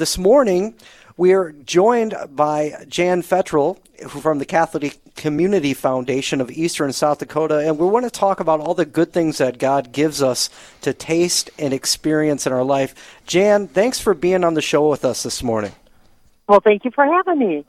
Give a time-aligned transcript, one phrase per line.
[0.00, 0.76] This morning,
[1.18, 3.76] we are joined by Jan Fettrell
[4.08, 8.60] from the Catholic Community Foundation of Eastern South Dakota, and we want to talk about
[8.60, 10.48] all the good things that God gives us
[10.80, 13.18] to taste and experience in our life.
[13.26, 15.72] Jan, thanks for being on the show with us this morning.
[16.48, 17.66] Well, thank you for having me.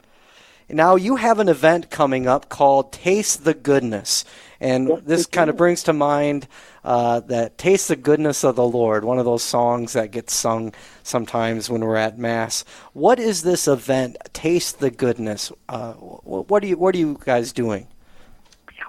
[0.74, 4.26] Now, you have an event coming up called Taste the Goodness.
[4.60, 6.48] And this kind of brings to mind
[6.84, 10.74] uh, that Taste the Goodness of the Lord, one of those songs that gets sung
[11.04, 12.64] sometimes when we're at Mass.
[12.94, 15.52] What is this event, Taste the Goodness?
[15.68, 17.88] Uh, what, are you, what are you guys doing?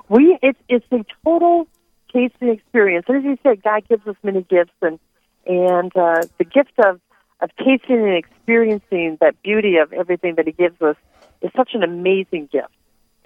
[0.08, 1.66] We It's, it's a total
[2.12, 3.06] tasting experience.
[3.08, 4.98] As you said, God gives us many gifts, and,
[5.46, 7.00] and uh, the gift of,
[7.40, 10.96] of tasting and experiencing that beauty of everything that He gives us
[11.42, 12.68] is such an amazing gift.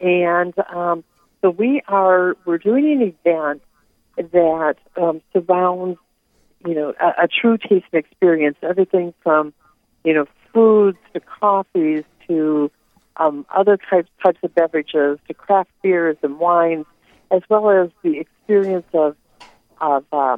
[0.00, 1.04] And um,
[1.40, 3.62] so we are we're doing an event
[4.32, 5.98] that um, surrounds
[6.66, 9.52] you know a, a true taste experience, everything from
[10.04, 12.70] you know foods to coffees to
[13.16, 16.86] um, other types types of beverages to craft beers and wines,
[17.30, 19.16] as well as the experience of
[19.80, 20.36] of uh,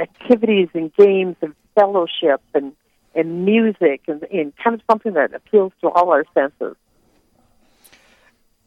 [0.00, 2.72] activities and games and fellowship and
[3.14, 6.76] and music and, and kind of something that appeals to all our senses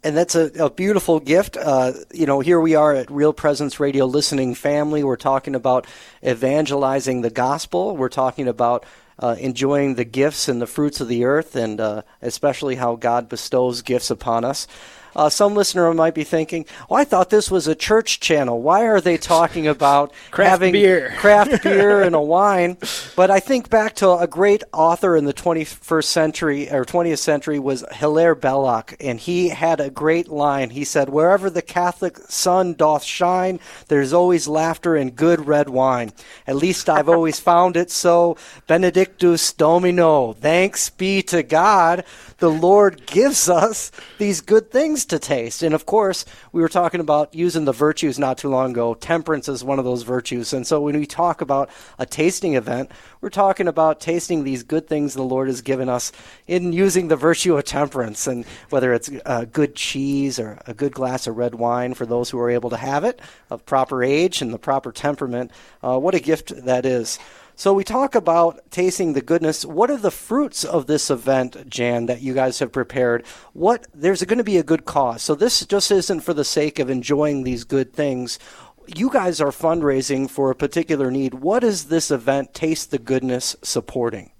[0.03, 1.57] and that's a, a beautiful gift.
[1.57, 5.03] Uh, you know, here we are at Real Presence Radio listening family.
[5.03, 5.87] We're talking about
[6.25, 7.95] evangelizing the gospel.
[7.95, 8.85] We're talking about
[9.19, 13.29] uh, enjoying the gifts and the fruits of the earth, and uh, especially how God
[13.29, 14.67] bestows gifts upon us.
[15.15, 18.61] Uh, some listener might be thinking, "Oh, I thought this was a church channel.
[18.61, 21.13] Why are they talking about craft having beer.
[21.17, 22.77] craft beer and a wine?"
[23.15, 27.59] But I think back to a great author in the 21st century or 20th century
[27.59, 30.71] was Hilaire Belloc, and he had a great line.
[30.71, 36.11] He said, "Wherever the Catholic sun doth shine, there's always laughter and good red wine.
[36.47, 38.37] At least I've always found it so.
[38.67, 40.33] Benedictus Domino.
[40.33, 42.03] Thanks be to God."
[42.43, 45.63] the Lord gives us these good things to taste.
[45.63, 48.93] And of course, we were talking about using the virtues not too long ago.
[48.93, 50.53] Temperance is one of those virtues.
[50.53, 51.69] And so when we talk about
[51.99, 52.91] a tasting event,
[53.21, 56.11] we're talking about tasting these good things the Lord has given us
[56.47, 58.27] in using the virtue of temperance.
[58.27, 62.29] And whether it's a good cheese or a good glass of red wine for those
[62.29, 66.15] who are able to have it, of proper age and the proper temperament, uh, what
[66.15, 67.19] a gift that is.
[67.55, 69.63] So we talk about tasting the goodness.
[69.63, 73.25] What are the fruits of this event, Jan, that you guys have prepared?
[73.53, 75.21] What there's going to be a good cause.
[75.21, 78.39] So this just isn't for the sake of enjoying these good things.
[78.87, 81.35] You guys are fundraising for a particular need.
[81.35, 84.31] What is this event, Taste the Goodness, supporting?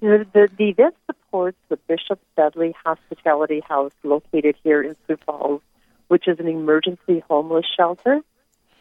[0.00, 5.60] The, the, the event supports the Bishop Dudley Hospitality House located here in Sioux Falls,
[6.08, 8.20] which is an emergency homeless shelter.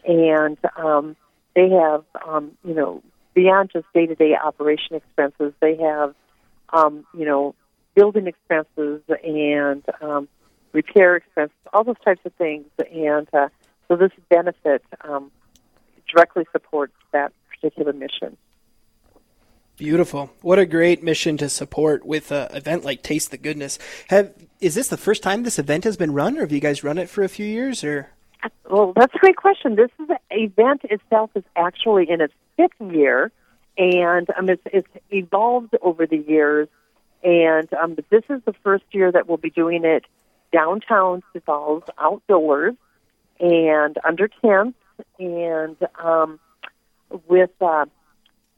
[0.06, 1.16] And um,
[1.56, 3.04] they have, um, you know,
[3.34, 6.16] beyond just day to day operation expenses, they have,
[6.72, 7.56] um, you know,
[7.96, 10.28] building expenses and um,
[10.72, 12.66] repair expenses, all those types of things.
[12.92, 13.50] And uh,
[13.88, 15.32] so this benefit um,
[16.10, 18.38] directly supports that particular mission.
[19.76, 20.32] Beautiful.
[20.42, 23.80] What a great mission to support with an event like Taste the Goodness.
[24.10, 26.84] Have is this the first time this event has been run or have you guys
[26.84, 28.10] run it for a few years or
[28.70, 29.76] well, that's a great question.
[29.76, 33.32] This is, event itself is actually in its fifth year,
[33.78, 36.68] and um, it's, it's evolved over the years.
[37.24, 40.06] And um, this is the first year that we'll be doing it
[40.52, 42.76] downtown Falls, outdoors,
[43.40, 44.78] and under tents,
[45.20, 46.40] and um,
[47.28, 47.86] with uh,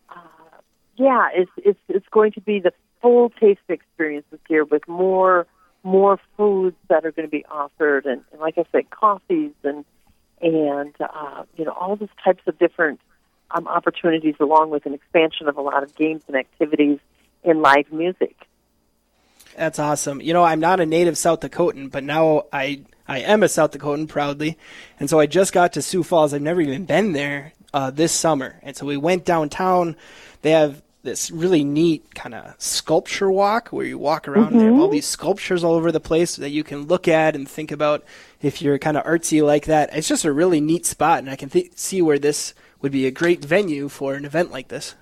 [0.09, 0.17] uh,
[0.97, 5.47] yeah, it's it's it's going to be the full taste experience this year with more
[5.83, 9.85] more foods that are going to be offered, and, and like I said, coffees and
[10.41, 12.99] and uh, you know all those types of different
[13.55, 16.99] um, opportunities, along with an expansion of a lot of games and activities
[17.43, 18.35] in live music.
[19.55, 20.21] That's awesome.
[20.21, 23.71] You know, I'm not a native South Dakotan, but now I I am a South
[23.71, 24.57] Dakotan proudly,
[24.99, 26.33] and so I just got to Sioux Falls.
[26.33, 29.95] I've never even been there uh, this summer, and so we went downtown.
[30.41, 34.59] They have this really neat kind of sculpture walk where you walk around mm-hmm.
[34.59, 37.47] and have all these sculptures all over the place that you can look at and
[37.47, 38.03] think about
[38.41, 39.89] if you're kind of artsy like that.
[39.95, 43.07] It's just a really neat spot, and I can th- see where this would be
[43.07, 44.95] a great venue for an event like this.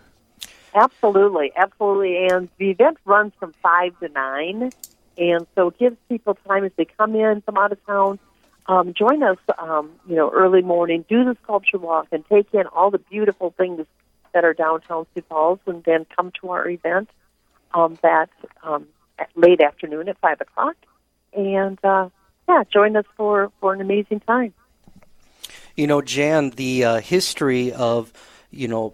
[0.76, 2.28] Absolutely, absolutely.
[2.28, 4.72] And the event runs from 5 to 9,
[5.18, 8.20] and so it gives people time as they come in from out of town.
[8.66, 11.04] Um, join us, um, you know, early morning.
[11.10, 13.86] Do the sculpture walk and take in all the beautiful things
[14.34, 17.10] that are downtown Sioux Falls, and then come to our event
[17.74, 18.30] um, that
[18.64, 18.88] um,
[19.36, 20.76] late afternoon at five o'clock,
[21.34, 22.10] and uh,
[22.48, 24.54] yeah, join us for for an amazing time.
[25.76, 28.12] You know, Jan, the uh, history of
[28.52, 28.94] you know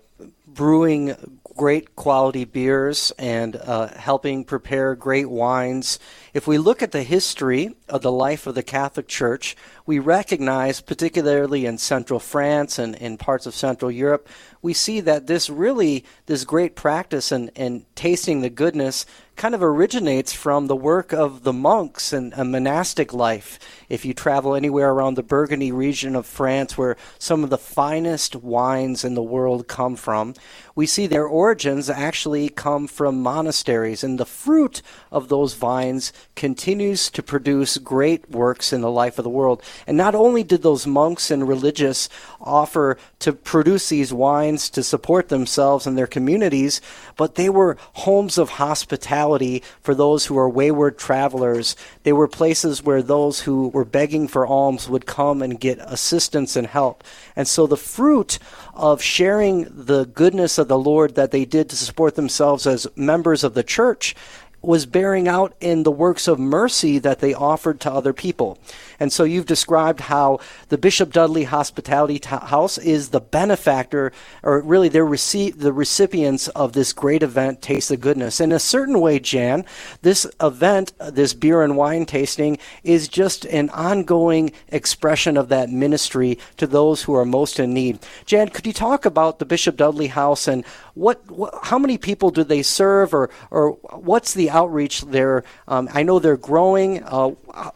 [0.54, 6.00] brewing great quality beers and uh, helping prepare great wines.
[6.34, 10.80] If we look at the history of the life of the Catholic Church, we recognize,
[10.80, 14.30] particularly in central France and in parts of central Europe,
[14.62, 19.06] we see that this really, this great practice and, and tasting the goodness
[19.36, 23.58] kind of originates from the work of the monks and a monastic life.
[23.88, 28.36] If you travel anywhere around the Burgundy region of France, where some of the finest
[28.36, 30.34] wines in the world come from,
[30.76, 34.82] we see their origins actually come from monasteries, and the fruit
[35.12, 39.62] of those vines continues to produce great works in the life of the world.
[39.86, 42.08] And not only did those monks and religious
[42.40, 46.82] offer to produce these wines to support themselves and their communities,
[47.18, 51.76] but they were homes of hospitality for those who are wayward travelers.
[52.04, 56.56] They were places where those who were begging for alms would come and get assistance
[56.56, 57.04] and help.
[57.36, 58.40] And so the fruit
[58.74, 63.44] of sharing the goodness of the Lord that they did to support themselves as members
[63.44, 64.16] of the church
[64.62, 68.58] was bearing out in the works of mercy that they offered to other people.
[69.00, 74.12] And so you've described how the Bishop Dudley Hospitality House is the benefactor,
[74.44, 78.42] or really they're rece- the recipients of this great event, Taste the Goodness.
[78.42, 79.64] In a certain way, Jan,
[80.02, 86.38] this event, this beer and wine tasting, is just an ongoing expression of that ministry
[86.58, 88.00] to those who are most in need.
[88.26, 90.66] Jan, could you talk about the Bishop Dudley House and
[90.96, 95.44] what, what how many people do they serve, or, or what's the outreach there?
[95.68, 97.04] Um, I know they're growing.
[97.04, 97.30] Uh,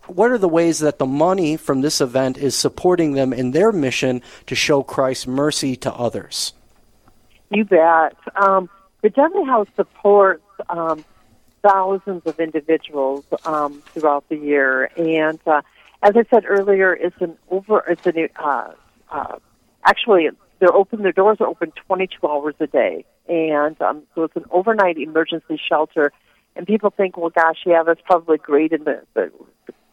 [0.08, 3.72] what are the ways that the money from this event is supporting them in their
[3.72, 6.54] mission to show Christ's mercy to others?
[7.50, 8.18] You bet.
[8.36, 8.70] Um,
[9.02, 11.04] the Dudley House supports um,
[11.62, 15.62] thousands of individuals um, throughout the year, and uh,
[16.02, 17.80] as I said earlier, it's an over.
[17.88, 18.72] It's an uh,
[19.10, 19.38] uh,
[19.86, 20.30] actually
[20.60, 21.02] they're open.
[21.04, 25.60] Their doors are open 22 hours a day, and um, so it's an overnight emergency
[25.70, 26.12] shelter.
[26.56, 29.32] And people think, well, gosh, yeah, that's probably great in the, the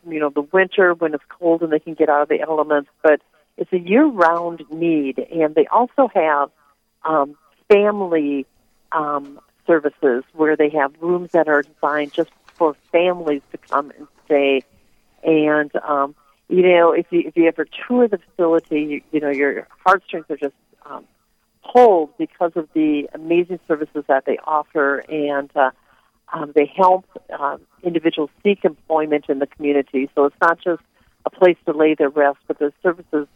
[0.09, 2.91] you know, the winter when it's cold and they can get out of the elements,
[3.03, 3.21] but
[3.57, 6.51] it's a year-round need, and they also have
[7.05, 7.37] um,
[7.69, 8.47] family
[8.93, 14.07] um, services where they have rooms that are designed just for families to come and
[14.25, 14.63] stay.
[15.23, 16.15] And um,
[16.49, 20.27] you know, if you if you ever tour the facility, you, you know your heartstrings
[20.31, 20.55] are just
[20.87, 21.05] um,
[21.71, 25.71] pulled because of the amazing services that they offer, and uh,
[26.33, 27.05] um, they help
[27.39, 30.09] um, individuals seek employment in the community.
[30.15, 30.83] So it's not just
[31.27, 33.27] a place to lay their rest, but there's services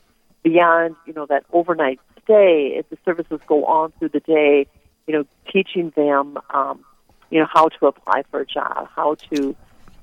[0.43, 2.75] beyond, you know, that overnight stay.
[2.77, 4.67] If the services go on through the day,
[5.07, 6.85] you know, teaching them, um,
[7.31, 9.57] you know, how to apply for a job, how to,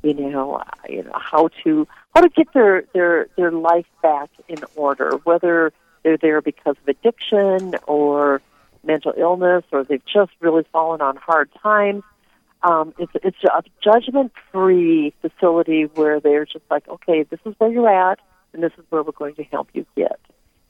[0.03, 4.29] you know, uh, you know, how to how to get their their their life back
[4.47, 5.71] in order, whether
[6.03, 8.41] they're there because of addiction or
[8.83, 12.03] mental illness, or they've just really fallen on hard times
[12.63, 17.89] um, it's it's a judgment-free facility where they're just like, okay, this is where you're
[17.89, 18.19] at,
[18.53, 20.19] and this is where we're going to help you get.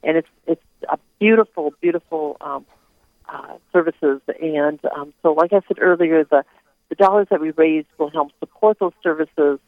[0.02, 2.66] And it's it's a beautiful, beautiful um,
[3.28, 4.20] uh, services.
[4.40, 6.44] And um, so, like I said earlier, the
[6.88, 9.58] the dollars that we raise will help support those services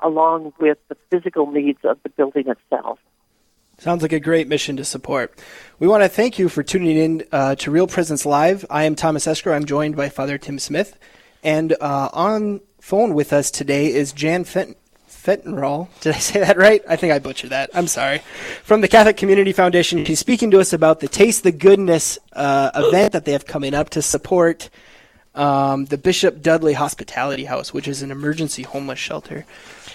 [0.00, 2.98] along with the physical needs of the building itself.
[3.78, 5.38] Sounds like a great mission to support.
[5.78, 8.64] We want to thank you for tuning in uh, to Real Presence Live.
[8.70, 9.54] I am Thomas Escrow.
[9.54, 10.98] I'm joined by Father Tim Smith.
[11.42, 14.76] And uh, on phone with us today is Jan Fent-
[15.08, 15.88] Fentenroll.
[16.00, 16.82] Did I say that right?
[16.88, 17.70] I think I butchered that.
[17.74, 18.22] I'm sorry.
[18.62, 20.04] From the Catholic Community Foundation.
[20.04, 23.74] She's speaking to us about the Taste the Goodness uh, event that they have coming
[23.74, 24.70] up to support
[25.34, 29.44] um, the Bishop Dudley Hospitality House, which is an emergency homeless shelter.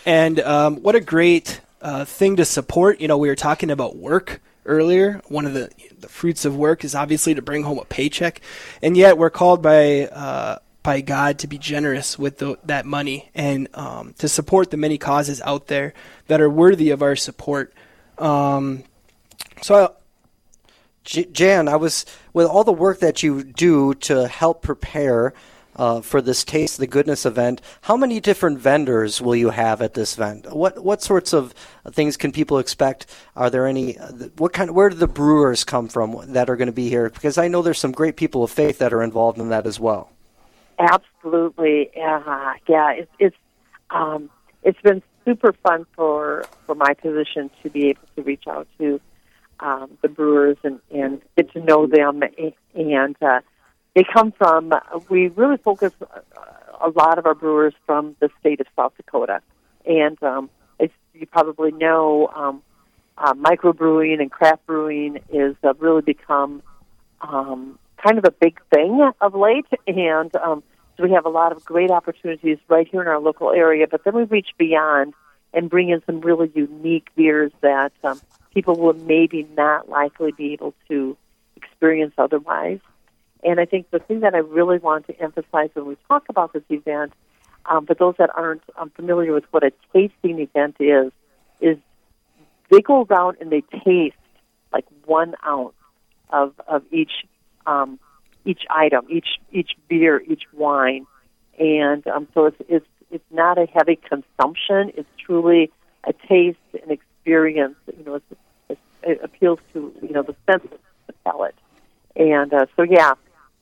[0.06, 3.02] And um, what a great uh, thing to support.
[3.02, 5.22] You know, we were talking about work earlier.
[5.28, 8.42] One of the, the fruits of work is obviously to bring home a paycheck.
[8.82, 13.30] And yet we're called by uh, by God to be generous with the, that money
[13.36, 15.94] and um, to support the many causes out there
[16.28, 17.74] that are worthy of our support.
[18.18, 18.84] Um,
[19.62, 19.96] so,
[21.04, 25.34] J- Jan, I was with all the work that you do to help prepare
[25.76, 27.62] uh, for this Taste the Goodness event.
[27.82, 30.54] How many different vendors will you have at this event?
[30.54, 31.54] What what sorts of
[31.92, 33.06] things can people expect?
[33.36, 33.94] Are there any?
[34.38, 34.72] What kind?
[34.76, 37.10] Where do the brewers come from that are going to be here?
[37.10, 39.80] Because I know there's some great people of faith that are involved in that as
[39.80, 40.12] well.
[40.82, 42.92] Absolutely, uh, yeah.
[42.94, 43.36] It's it's
[43.92, 44.30] um,
[44.64, 49.00] it's been super fun for for my position to be able to reach out to
[49.60, 52.24] um, the brewers and and get to know them,
[52.74, 53.42] and uh,
[53.96, 54.74] they come from.
[55.08, 55.94] We really focus
[56.82, 59.42] a lot of our brewers from the state of South Dakota,
[59.86, 62.64] and um, as you probably know, um,
[63.20, 66.64] uh, microbrewing and craft brewing is uh, really become
[67.22, 70.64] um, kind of a big thing of late, and um,
[70.98, 73.88] so we have a lot of great opportunities right here in our local area.
[73.90, 75.14] But then we reach beyond
[75.54, 78.20] and bring in some really unique beers that um,
[78.54, 81.18] people will maybe not likely be able to
[81.56, 82.80] experience otherwise.
[83.44, 86.54] And I think the thing that I really want to emphasize when we talk about
[86.54, 87.14] this event,
[87.66, 91.12] um, for those that aren't um, familiar with what a tasting event is,
[91.60, 91.78] is
[92.70, 94.16] they go around and they taste
[94.72, 95.74] like one ounce
[96.30, 97.12] of of each
[97.66, 98.00] um,
[98.46, 101.06] each item, each each beer, each wine,
[101.60, 104.92] and um, so it's it's it's not a heavy consumption.
[104.96, 105.72] It's truly
[106.04, 107.76] a taste and experience.
[107.98, 108.26] You know, it's,
[108.70, 111.56] it's, it appeals to you know the senses, the palate,
[112.16, 113.14] and uh, so yeah,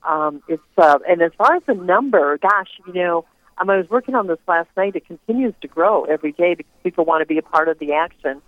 [0.07, 3.25] um, it's uh, and as far as the number, gosh, you know,
[3.57, 4.95] um, I was working on this last night.
[4.95, 7.93] It continues to grow every day because people want to be a part of the
[7.93, 8.41] action,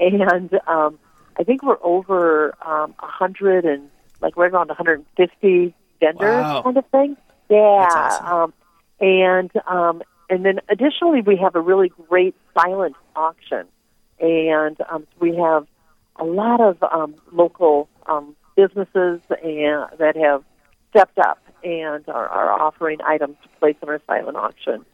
[0.00, 0.98] and um,
[1.38, 3.88] I think we're over um, a hundred and
[4.20, 6.62] like right around 150 vendors, Wow.
[6.62, 7.16] kind of thing.
[7.48, 8.26] Yeah, awesome.
[8.26, 8.54] um,
[9.00, 13.66] and um, and then additionally, we have a really great silent auction,
[14.20, 15.66] and um, we have
[16.16, 20.42] a lot of um, local um, businesses and that have
[20.90, 24.84] stepped up and are, are offering items to place in our silent auction.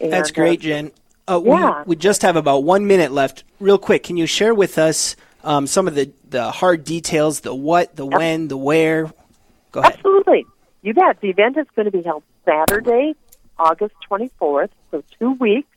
[0.00, 0.90] And, That's uh, great, Jen.
[1.28, 1.82] Uh, yeah.
[1.84, 3.44] we, we just have about one minute left.
[3.60, 7.54] Real quick, can you share with us um, some of the, the hard details, the
[7.54, 9.12] what, the when, the where?
[9.72, 9.94] Go ahead.
[9.94, 10.46] Absolutely.
[10.82, 11.20] You bet.
[11.20, 13.14] The event is going to be held Saturday,
[13.58, 15.68] August 24th, so two weeks.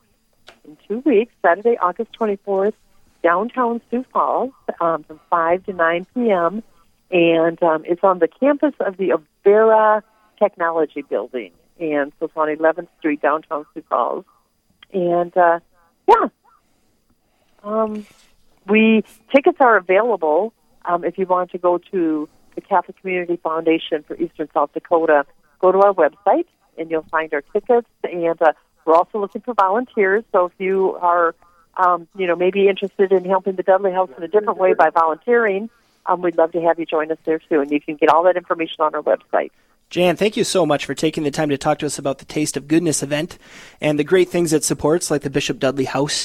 [0.64, 2.74] In two weeks, Saturday, August 24th,
[3.24, 6.64] downtown Sioux Falls um, from 5 to 9 p.m.
[7.12, 9.14] And um, it's on the campus of the
[9.46, 10.02] Avera
[10.40, 11.52] Technology Building.
[11.80, 14.26] And so it's on 11th Street, downtown Sioux Falls.
[14.94, 15.60] And uh,
[16.08, 16.28] yeah,
[17.64, 18.06] um,
[18.68, 19.04] we
[19.34, 20.54] tickets are available
[20.86, 25.26] um, if you want to go to the Catholic Community Foundation for Eastern South Dakota.
[25.60, 26.46] Go to our website
[26.78, 27.88] and you'll find our tickets.
[28.04, 28.54] And uh,
[28.86, 30.24] we're also looking for volunteers.
[30.32, 31.36] So if you are,
[31.78, 34.90] um, you know, maybe interested in helping the Dudley House in a different way by
[34.90, 35.70] volunteering,
[36.06, 37.62] um, we'd love to have you join us there too.
[37.62, 39.52] And you can get all that information on our website.
[39.90, 42.26] Jan, thank you so much for taking the time to talk to us about the
[42.26, 43.38] Taste of Goodness event
[43.80, 46.24] and the great things it supports, like the Bishop Dudley House.